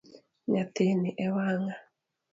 [0.51, 1.73] Nyathini e wang'a.